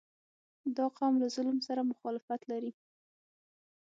•دا 0.77 0.85
قوم 0.97 1.13
له 1.21 1.27
ظلم 1.35 1.57
سره 1.67 1.81
مخالفت 1.91 2.41
لري. 2.51 2.71